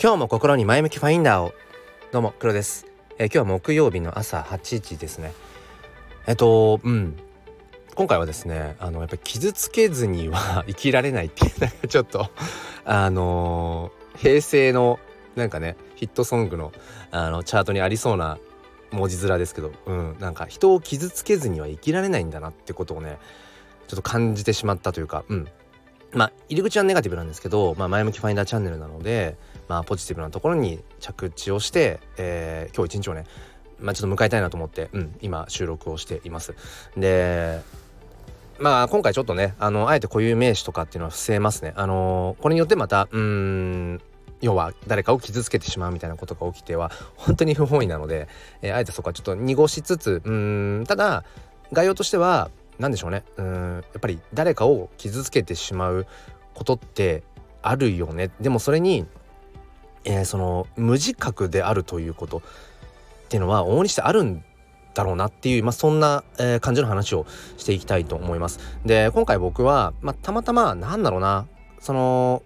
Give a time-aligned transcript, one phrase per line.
[0.00, 1.52] 今日も心に前向きファインダーを。
[2.12, 2.86] どうも黒です、
[3.18, 5.32] えー、今日は木曜日の朝8時ですね。
[6.28, 7.16] えっとうん。
[7.96, 12.30] 今回はですねあのやっぱり傷つけずには 生きられないっていうなんかちょっと
[12.86, 15.00] あのー、平成の
[15.34, 16.72] なんかねヒットソングの
[17.10, 18.38] あのチャートにありそうな
[18.92, 23.18] 文字面ですけど、うん、なんか人を傷つけずには生きられないんだなってことをね
[23.88, 25.48] ちょっと感じてしまったというか、うん、
[26.12, 29.36] まあ入り口はネガティブなんですけど、まあ、前向きファインダーチャンネルなので、
[29.68, 33.24] まあ、ポジティブなところに着地をして、えー、今日一日をね、
[33.78, 36.54] まあ、ちょっと迎えたいなと思って、うん、今収録をしています。
[36.96, 37.60] で
[38.58, 41.72] まあ今回ちょっとねあのあえて固有名詞とかっていうのは伏せますね。
[41.76, 44.00] あのこれによってまたうん
[44.40, 48.28] 要は誰かを傷つけてしまうみたいなことが起きては本当に不本意なので、
[48.62, 51.24] えー、あえてそこはちょっと濁しつつうんただ
[51.72, 53.24] 概要としては何でしょうね。
[53.36, 53.74] うん。
[53.92, 56.06] やっぱり誰かを傷つけてしまう
[56.54, 57.22] ことって
[57.62, 58.30] あるよね。
[58.40, 59.06] でもそれに、
[60.04, 62.42] えー、その無自覚であるということっ
[63.28, 64.44] ていうのは往々にしてあるん
[64.94, 67.26] だろうなっていう、まあ、そんな、えー、感じの話を
[67.56, 68.60] していきたいと思います。
[68.84, 71.46] で今回僕は、まあ、たまたまなんだろうな。
[71.80, 72.42] その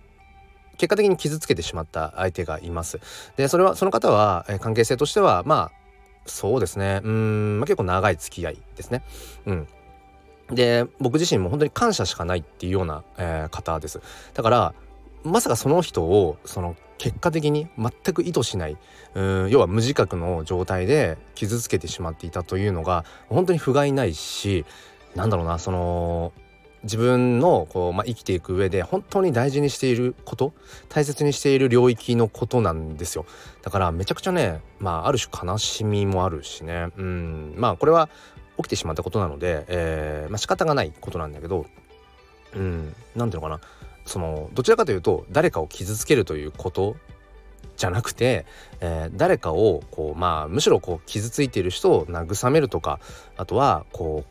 [0.77, 3.01] 結果的に傷つけてしまった相手がいます。
[3.37, 5.83] でそれはその方は、えー、関係性としてはまあ
[6.27, 7.01] そうですね。
[7.03, 9.03] うん、まあ、結構長い付き合いですね。
[9.47, 9.69] うん。
[10.53, 14.01] で僕自身も本当に感謝しかないっていうような、えー、方です。
[14.35, 14.75] だから
[15.25, 18.77] まさかその人をその結果的に全く意図しない
[19.15, 24.65] うん要は無自覚の状態で傷つけてしまっていたというのが本当に不甲斐ないし
[25.15, 26.33] なんだろうなその
[26.85, 30.53] 自分のこう、まあ、生きていく上で本当に大事にしていること
[30.89, 33.25] 大切にしている領域のことなんですよ。
[33.63, 36.89] だからめちゃくちゃねまあある種悲しみもあるしね。
[36.97, 37.55] うん。
[37.57, 38.09] まあこれは
[38.59, 41.67] 起きてしまったことなので、えー、まあ、仕方がないことなんだけど
[42.55, 43.61] うん何ていうのかな。
[44.05, 46.97] そのどちらかというと誰かを傷つけるということ
[47.77, 48.47] じゃなくて、
[48.81, 52.99] えー、誰かをこうまあむしろこう傷ついている人を慰めるとか
[53.37, 54.25] あとはこ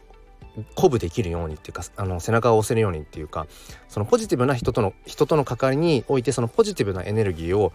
[0.58, 3.48] う鼓舞できるようにっていうかあの背中を押せるようにっていうか
[3.88, 7.72] そのポジティブな人との人との関わりにおいてそのポジティブなエネルギーを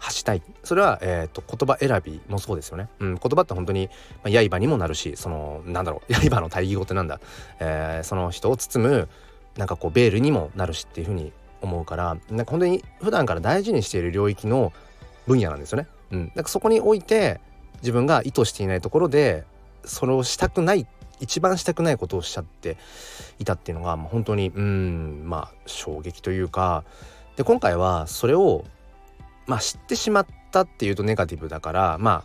[0.00, 0.42] 発したい。
[0.64, 3.88] それは、えーと、言葉選びもそうですよね、うん、言葉って本当に、
[4.24, 7.20] まあ、刃にもなるしそのなんだろう 刃の対義語ってなんだ、
[7.60, 9.08] えー、その人を包む
[9.56, 14.72] なんかこうベールにもなるしっていうふうに思うからなんか本当に普段から大事にしている領域の
[15.26, 15.86] 分野なんですよね。
[16.12, 17.40] うん、なんかそこにおいて
[17.82, 19.44] 自分が意図していないところで
[19.84, 20.86] それをしたくない
[21.20, 22.78] 一番したくないことをしちゃって
[23.38, 26.84] いたっていうのが、まあ、本当にうんまあ衝撃というか
[27.36, 28.64] で今回はそれを
[29.50, 32.24] まあ知ってしまったっていうとネガティブだからま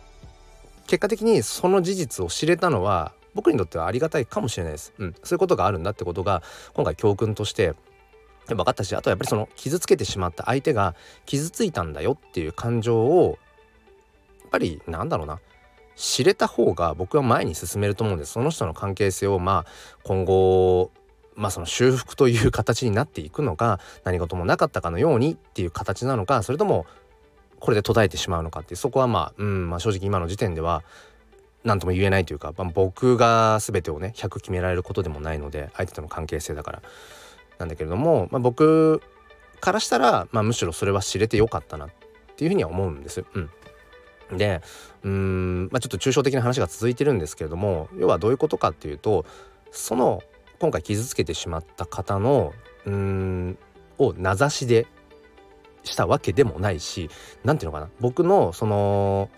[0.86, 4.94] 結果的にその事実を知れたのは僕にとってはありがたいかもしれないです。
[4.98, 7.74] うん、そういうことがあるんだってことが今回教訓として
[8.46, 10.94] 分かったしあとはやっぱりその傷つけてしまった相手が
[11.24, 13.38] 傷ついたんだよっていう感情を
[14.42, 15.40] やっぱりなんだろうな
[15.96, 19.70] 知れた方が僕は前に進めると思うんですその人の関係性をまあ
[20.04, 20.92] 今後
[21.34, 26.86] まあその修復という形になっていくのか何事もなかったかのようにっていう形なのかそれとも
[27.60, 30.82] これで途絶えてしまうのかってそこはまあ,、うんまあ、正直今の時点では
[31.64, 36.82] 何とも言えないというか、まあ、僕が全てをね100決められることでもないので相手との関係性だから
[37.58, 39.02] なんだけれども、まあ、僕
[39.60, 41.90] からしたら、まあ、むしろそれは知れてよかったなっ
[42.36, 43.24] ていうふうには思うんです。
[43.34, 43.50] うん
[44.32, 44.60] で
[45.04, 49.24] うん、まあ、ちょっと抽象的な話が続いてるんですけれども要はどういうことかっていうと
[49.70, 50.20] その
[50.58, 52.52] 今回傷つけてしまった方の
[52.86, 53.58] うん
[53.98, 54.86] を名指しで
[55.86, 57.08] したわけでもないし
[57.44, 57.90] 何ていうのかな？
[58.00, 59.30] 僕のその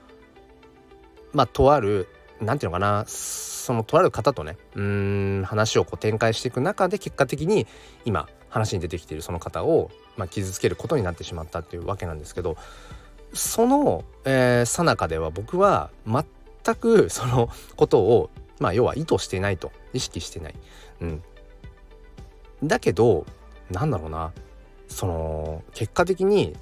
[1.33, 2.09] まあとある
[2.41, 3.05] 何ていうのかな？
[3.07, 7.67] そのとある方とねうん話をこう展開していく中で結果的に
[8.05, 12.57] 今話に出てきているその方を、まあ、傷つけることになってしまったっていうわけなんですけど
[13.35, 14.05] その
[14.65, 20.55] さなかでは僕は全くそのことをまあ要は意図していないと意識してない。
[21.03, 21.23] うん、
[22.65, 23.27] だけど
[23.71, 24.33] なんだろうな。
[24.89, 26.57] その結果的に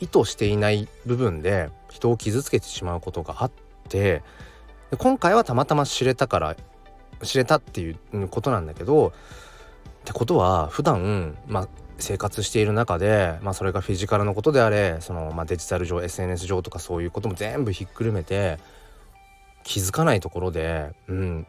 [0.00, 3.52] 意図していない部分で人を傷つけてしまうことがあっ
[3.88, 4.22] て
[4.96, 6.56] 今回はたまたま知れたから
[7.22, 9.12] 知れたっていうことなんだけどっ
[10.04, 18.58] てことは普段まあ生活している中で、まあ、それがフィジカルのことであれその、まあ、デジタル上 SNS 上とかそういうことも全部ひっくるめて
[19.64, 21.46] 気づかないところで、うん、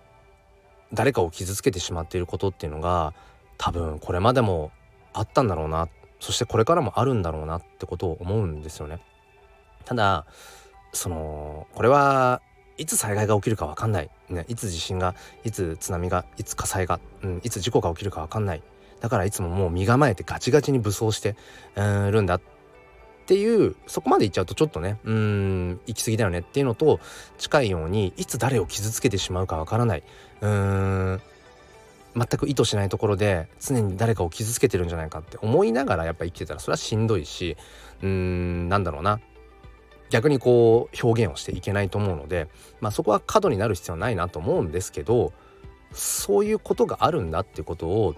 [0.92, 3.14] 誰かを傷つけてしまっていることっていうのが
[3.58, 4.72] 多分これまでも
[5.20, 5.88] あったんだろうな。
[6.20, 9.00] そしてこれからもあるんだろうなってことを思うんですよね。
[9.86, 10.26] ただ
[10.92, 12.42] そのこれは
[12.78, 18.64] いつ災害が起きるか分かんない、ね、いつ地震がいつ津波がいつ火災が、うん、いつ事故が起きるか分かんない。
[19.00, 21.36] だからいつももう身構えてガチガチに武装して、
[21.76, 22.42] るんだっ
[23.28, 27.00] ていうそこまでいっちゃうとちょっとねうん行き過ぎだよねっていうのと
[27.38, 30.04] 近いようにいつ誰を傷つけてしまうかわからない。
[30.42, 31.22] うん
[32.20, 37.56] 全く意図しないところで常に誰かを傷つけてるんじゃないかって思いながらやっぱ生きてたらそれはしんどいし
[38.02, 39.20] うーんなんだろうな。
[40.10, 42.48] 逆にこう表現をしていけないと思うので、
[42.82, 45.34] まあ、そこは過度になる必要はないなと思うんですけど
[45.94, 48.16] そういうことがあるんだってことを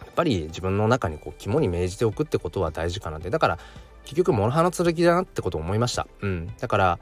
[0.00, 3.30] やっぱり自分の中にこう肝に銘じておくってことは大事かなって。
[3.30, 3.58] だから
[4.04, 6.06] 結局モノハの剣だなってことを思いました。
[6.20, 6.98] うん、だから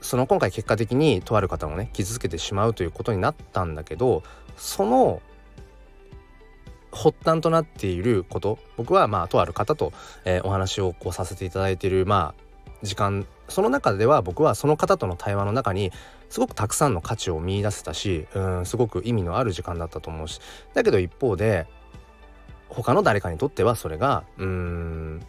[0.00, 4.22] その今回結果的にとある方をね傷つけてしまうということになったんだけど
[4.56, 5.22] その
[6.92, 9.92] 発端となっていること僕はまあとある方と、
[10.24, 12.42] えー、お話をこうさせていただいているまあ
[12.82, 13.26] 時間。
[13.48, 15.92] その中では僕はその方との対話の中に
[16.30, 20.40] すごくたくさんの価値を見いだせたしうんすごく意味のある時間だったと思うし。
[20.72, 21.66] だけど一方で
[22.68, 25.20] 他の誰かにとってはそれがうん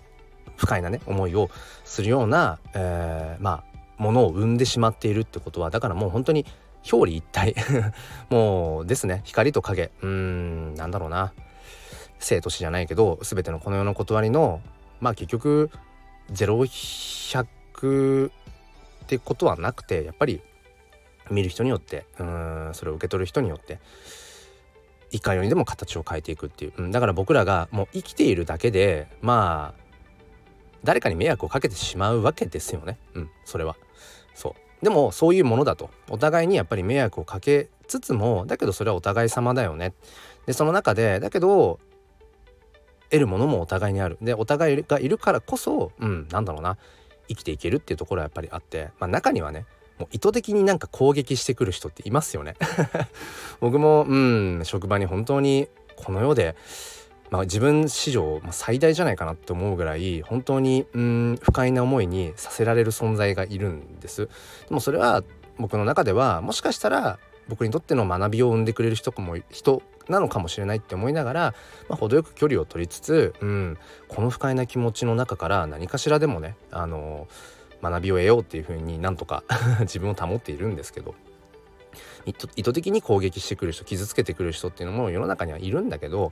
[0.55, 1.49] 不快なね思いを
[1.83, 6.45] するような、えー、まあものを生んでしまっているってことはだからもう本当に
[6.91, 7.55] 表裏一体。
[8.29, 9.21] もうですね。
[9.25, 9.91] 光と影。
[10.01, 11.33] うんなんだろうな。
[12.23, 14.61] 生と死じゃないけど全てのこの世の断りの
[14.99, 15.69] まあ結局
[16.31, 18.31] 0100っ
[19.07, 20.41] てことはなくてやっぱり
[21.29, 23.79] 見る人によってうんそれを受け取る人によって
[25.11, 29.83] いかようにでも形を変えていくっていう、うん、だから僕らがもう生きているだけでまあ
[30.83, 32.97] 誰かに迷惑をかけてしまうわけですよね。
[33.13, 33.77] うんそれは。
[34.35, 34.53] そう。
[34.83, 35.89] でもそういうものだと。
[36.09, 39.93] お互いにやっぱり迷惑をかけつつもだけどそれはお互い様だよね。
[40.45, 41.79] でその中でだけど
[43.09, 44.17] 得るものもお互いにある。
[44.21, 46.77] でお互いがいるからこそうんなんだろうな。
[47.29, 49.65] 生きていけるっていうところはやっぱりあって、まあ、中にはね
[49.97, 52.55] もう意図的になんか攻撃してくる人っていますよね。
[53.61, 56.55] 僕もうん職場に本当にこの世で、
[57.29, 64.29] まあ、自分史上最大じゃないかなって思うぐらい本当にうん不快な思いにさせられる存在がいるんです。
[64.67, 65.23] でもそれは
[65.57, 71.55] 僕の中ではもしかしたら僕にとっての学びを生んでくれる人も人なのかもしれないって思いながら、
[71.89, 73.77] まあ、程よく距離を取りつつ、うん、
[74.07, 77.27] この不快な気持ちの中から何かしらでもね、あの
[77.81, 79.43] 学びを得ようっていうふうになんとか
[79.81, 81.15] 自分を保っているんですけど。
[82.25, 86.31] 意図的に攻撃してくる人傷つけてくる人っていうのも世の中にはいるんだけど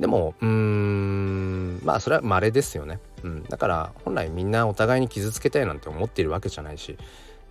[0.00, 1.80] でもうーん。
[1.84, 6.96] まあそれは稀ですよね、うん、だから本来みんなお互いに傷つけたいなんて思っているわけじゃないし、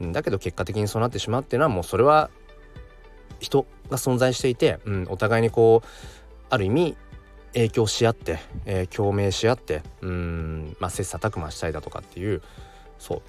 [0.02, 2.30] うん、だけど結果的にそうなってしまうっていうのはもうそれは
[3.40, 5.88] 人が存在していて、うん、お互いにこう
[6.50, 6.98] ある意味
[7.54, 10.76] 影響し合って、えー、共鳴し合ってうん。
[10.80, 12.42] まあ切磋琢磨したりだとかっていう
[13.00, 13.22] そう。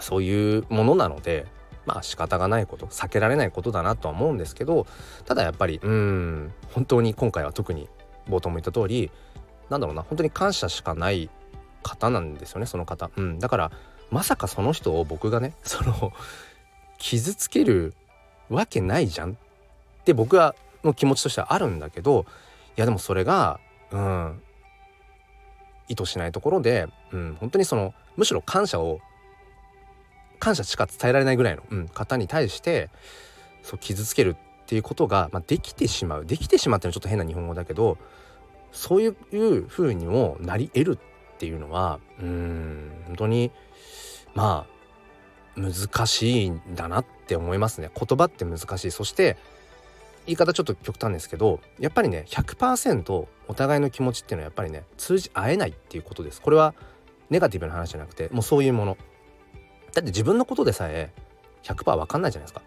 [0.00, 1.46] そういうものなので
[1.86, 4.86] まあ仕方がないこと避けられないことだなとは思うんですけど
[5.24, 6.52] ただやっぱりうん。
[6.72, 7.88] 本当に今回は特に
[8.28, 9.10] 冒頭も言った通り
[9.70, 11.30] なんだろうな本当に感謝しかない
[11.82, 13.72] 方なんですよねその方、うん、だから
[14.10, 16.12] まさかその人を僕がね その
[16.98, 17.94] 傷つける
[18.48, 19.32] わけないじゃん。
[19.32, 19.36] っ
[20.04, 20.54] て僕は
[20.84, 22.26] の気持ちとしてはあるんだけど
[22.76, 23.58] いやでもそれが
[23.90, 24.42] うん
[25.88, 29.00] 意図しないところで、うん、本当にそのむしろ感謝を
[30.38, 32.90] 感謝しか伝えられないぐらいの、うん、方に対して
[33.62, 36.24] そう傷つけるっていうことが、まあ、できてしまう。
[36.24, 37.98] できてしまうっていうのはちょっと変な日本語だけど
[38.72, 40.98] そういう風にもなり得る
[41.34, 43.50] っていうのはうん本当に
[44.34, 44.66] ま
[45.56, 47.90] あ難しいんだなって思いますね。
[47.94, 48.90] 言葉って難しい。
[48.90, 49.36] そして
[50.26, 56.40] 言い方ちょっと極端ですけどやっぱりね100%お互いの気持ちっていうのはやっぱりね通じ合えないっていうことです。
[56.40, 56.74] これは
[57.28, 58.96] ネガティブな話じゃなくてもうそういうもの。
[59.92, 61.12] だって自分のことでさえ
[61.62, 62.62] 100%分かんないじゃないですか。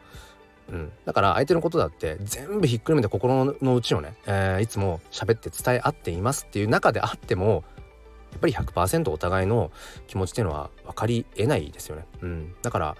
[0.69, 7.63] うん、だから相手のことだって全部ひっくるめて心の内をね、えー、いつも喋って伝え合っていますっていう中であっても
[8.31, 9.71] やっぱり100%お互いの
[10.07, 12.05] 気持ちっていうのは分かりえないですよね。
[12.21, 12.97] うん、だから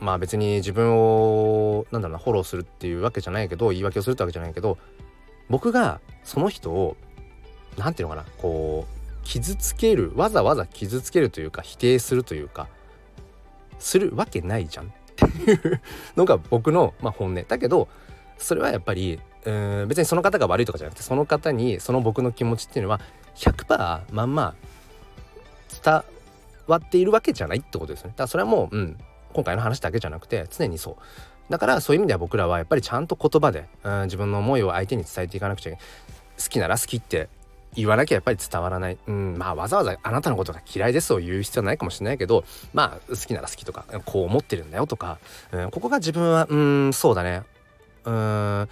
[0.00, 4.78] まあ別に自分をなんだろうなフォローするっていうわけじゃないけど言い訳をするってわけじゃないけど
[5.48, 6.96] 僕がその人を
[7.76, 12.68] 何て言うのかなこう傷つけるわざわざ傷つけるというか否定するというか
[13.78, 14.92] するわけないじゃん。
[15.26, 15.80] っていう
[16.16, 17.44] のが僕の、まあ、本音。
[17.46, 17.88] だけど
[18.38, 23.00] それはやっぱりうん別にその方が悪いとかじゃなくてその方にその僕の気持ちっていうのは
[23.36, 24.54] 100%まんま
[25.84, 26.02] 伝
[26.66, 28.10] わっているわけじゃないってことですね。
[28.10, 28.98] だからそれはもう、うん、
[29.32, 30.96] 今回の話だけじゃなくて常にそう。
[31.50, 35.86] だからそういう意味では僕らはやっぱりちゃんと言葉で、うん、自分の思いを相手に伝えていかなくちゃいけない。
[36.42, 37.28] 好きなら好きって
[37.74, 45.18] 言わなきゃやっぱり伝わらない、うん、まあわざわざあなたのことが嫌いですを言う必要はないかもしれないけどまあ好きなら好きとかこう思ってるんだよとか、
[45.52, 47.42] うん、ここが自分はうんそうだね。
[48.04, 48.68] うん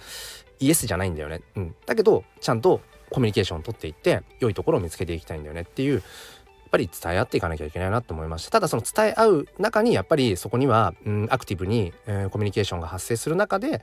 [0.59, 6.01] イエスじゃないんだよね、うん、だけどちゃんとコミュニケーションを取っていって良いところを見つけていきたいんだよねっていうやっ
[6.71, 8.51] ぱり伝え合っていかなきゃいけないなと思いました。
[8.51, 13.81] ただその伝え合う中にやっぱりそこには、うん、アクティブに、えー、コミュニケーションが発生する中で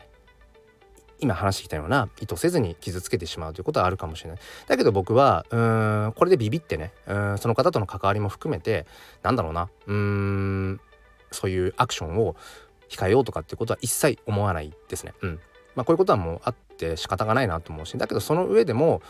[1.24, 8.86] 今話してきたような意図せずに傷つけてしまうということはあるかもしれないだけど僕はうんこれでビビってねうんその方との関わりも含めて
[9.22, 10.80] なんだろうなうん
[11.30, 12.36] そういうアクションを
[12.88, 15.14] 控えようとかっていうことは一切思わないですね。
[15.22, 15.40] うん
[15.74, 19.02] まあ、こういうことはもうあって仕方がないなと思うしだけどその上でも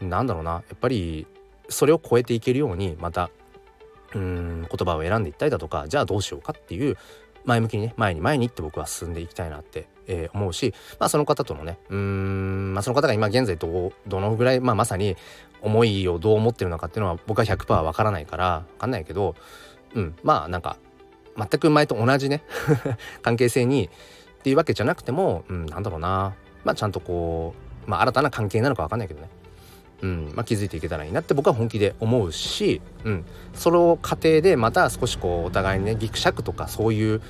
[0.00, 1.26] なんだろうなやっぱり
[1.70, 3.30] それを超えていけるようにまた
[4.14, 6.96] うん言葉を選んでいったりだとかじゃあどうしようかっていう
[7.44, 15.16] 前向きにね前に前にって僕は進んでいきたいなって、えー、思うし、まあ、その方とのねうん、まあ、その方が今現在どどのぐらい、まあ、まさに
[15.60, 19.34] 思いをどう思ってるのかっていうのは僕は100%わからないから分かんないけど、
[19.94, 20.76] うん、まあなんか
[21.36, 22.42] 全く前と同じね
[23.22, 23.90] 関係性に
[24.38, 26.34] っていうわけじゃなくても、うん、なんだろうな。
[26.64, 27.54] まあちゃんとこ
[27.86, 29.28] う、まあ、新たな関係なのか分かんないけどね。
[30.02, 30.32] うん。
[30.34, 33.24] まあ、気づいていけたらいいなって僕は本気で思うし、うん、
[33.54, 37.22] その過程でまた少しこうお互いにねギクシャクとかそういう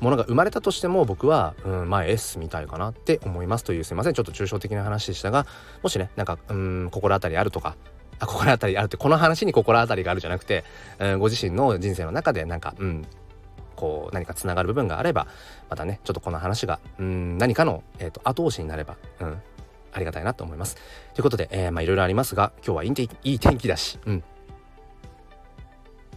[0.00, 4.14] ものが生まれたとしても僕は、うん、前 S みたいかなって思いますというすいません。
[4.14, 5.46] ちょっと抽象的な話でしたが
[5.82, 7.76] もしねなんかうん心当たりあるとか
[8.20, 10.64] あ心当たりあるってこの話に心当たりがあるじゃなくて、
[10.98, 13.06] うん、ご自身の人生の中でなんかうん
[13.76, 15.28] こう何かつながる部分があれば
[15.70, 19.42] またねちょっとこの話がうん何かの、えーと後押しになれば、うん、
[19.92, 20.76] ありがたいなと思います。
[21.14, 24.24] ということで、えー、まあいろいろありますが今日はいいいい天気だし、うん、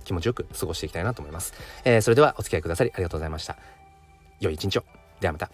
[0.04, 1.54] 気持ちよく過ごしていきたいなと思います。
[1.84, 3.58] えー、それではお付き合いくださりありがとうございました。
[4.40, 4.84] 良い一日を。
[5.20, 5.50] ではまた。